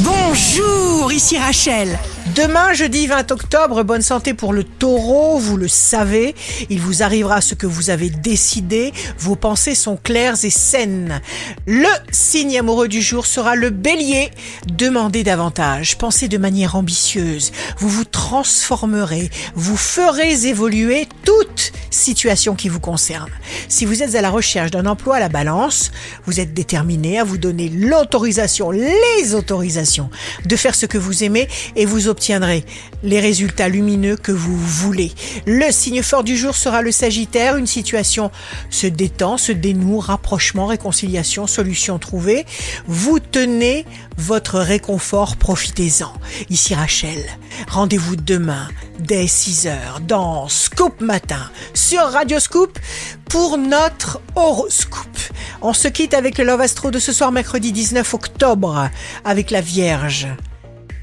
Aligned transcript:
Bonjour, 0.00 1.10
ici 1.10 1.38
Rachel. 1.38 1.98
Demain, 2.34 2.74
jeudi 2.74 3.06
20 3.06 3.32
octobre, 3.32 3.82
bonne 3.82 4.02
santé 4.02 4.34
pour 4.34 4.52
le 4.52 4.62
taureau, 4.62 5.38
vous 5.38 5.56
le 5.56 5.68
savez, 5.68 6.34
il 6.68 6.80
vous 6.80 7.02
arrivera 7.02 7.40
ce 7.40 7.54
que 7.54 7.66
vous 7.66 7.88
avez 7.88 8.10
décidé, 8.10 8.92
vos 9.18 9.36
pensées 9.36 9.74
sont 9.74 9.96
claires 9.96 10.44
et 10.44 10.50
saines. 10.50 11.22
Le 11.66 11.88
signe 12.10 12.58
amoureux 12.58 12.88
du 12.88 13.00
jour 13.00 13.24
sera 13.24 13.54
le 13.54 13.70
bélier, 13.70 14.30
demandez 14.66 15.22
davantage, 15.24 15.96
pensez 15.96 16.28
de 16.28 16.36
manière 16.36 16.76
ambitieuse, 16.76 17.52
vous 17.78 17.88
vous 17.88 18.04
transformerez, 18.04 19.30
vous 19.54 19.78
ferez 19.78 20.46
évoluer 20.46 21.08
toute 21.24 21.72
situation 21.90 22.54
qui 22.54 22.68
vous 22.68 22.80
concerne. 22.80 23.30
Si 23.68 23.84
vous 23.84 24.02
êtes 24.02 24.14
à 24.14 24.22
la 24.22 24.30
recherche 24.30 24.70
d'un 24.70 24.86
emploi 24.86 25.16
à 25.16 25.20
la 25.20 25.28
balance, 25.28 25.90
vous 26.24 26.40
êtes 26.40 26.54
déterminé 26.54 27.18
à 27.18 27.24
vous 27.24 27.38
donner 27.38 27.68
l'autorisation, 27.68 28.70
les 28.70 29.34
autorisations 29.34 30.10
de 30.44 30.56
faire 30.56 30.74
ce 30.74 30.86
que 30.86 30.98
vous 30.98 31.24
aimez 31.24 31.48
et 31.74 31.84
vous 31.84 32.08
obtiendrez 32.08 32.64
les 33.02 33.20
résultats 33.20 33.68
lumineux 33.68 34.16
que 34.16 34.32
vous 34.32 34.56
voulez. 34.56 35.12
Le 35.46 35.70
signe 35.70 36.02
fort 36.02 36.24
du 36.24 36.36
jour 36.36 36.54
sera 36.54 36.82
le 36.82 36.92
Sagittaire. 36.92 37.56
Une 37.56 37.66
situation 37.66 38.30
se 38.70 38.86
détend, 38.86 39.36
se 39.36 39.52
dénoue, 39.52 39.98
rapprochement, 39.98 40.66
réconciliation, 40.66 41.46
solution 41.46 41.98
trouvée. 41.98 42.46
Vous 42.86 43.18
tenez 43.18 43.84
votre 44.16 44.58
réconfort, 44.58 45.36
profitez-en. 45.36 46.12
Ici 46.50 46.74
Rachel. 46.74 47.22
Rendez-vous 47.68 48.16
demain 48.16 48.68
dès 48.98 49.24
6h 49.24 50.00
dans 50.06 50.48
Scoop 50.48 51.00
Matin 51.00 51.50
sur 51.74 52.00
Radio 52.00 52.38
Scoop 52.38 52.78
pour 53.28 53.58
notre 53.58 54.20
horoscope. 54.34 55.06
On 55.62 55.72
se 55.72 55.88
quitte 55.88 56.14
avec 56.14 56.38
le 56.38 56.44
Love 56.44 56.60
Astro 56.60 56.90
de 56.90 56.98
ce 56.98 57.12
soir 57.12 57.32
mercredi 57.32 57.72
19 57.72 58.14
octobre 58.14 58.90
avec 59.24 59.50
la 59.50 59.60
Vierge. 59.60 60.28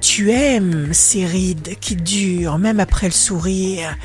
Tu 0.00 0.30
aimes 0.30 0.92
ces 0.92 1.26
rides 1.26 1.78
qui 1.80 1.96
durent 1.96 2.58
même 2.58 2.80
après 2.80 3.06
le 3.06 3.12
sourire, 3.12 3.96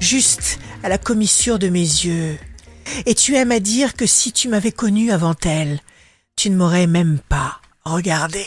juste 0.00 0.58
à 0.82 0.88
la 0.88 0.98
commissure 0.98 1.58
de 1.58 1.68
mes 1.68 1.80
yeux. 1.80 2.36
Et 3.06 3.14
tu 3.14 3.36
aimes 3.36 3.52
à 3.52 3.60
dire 3.60 3.94
que 3.94 4.06
si 4.06 4.32
tu 4.32 4.48
m'avais 4.48 4.72
connu 4.72 5.12
avant 5.12 5.36
elle, 5.44 5.80
tu 6.36 6.50
ne 6.50 6.56
m'aurais 6.56 6.86
même 6.86 7.18
pas 7.28 7.60
regardé. 7.84 8.46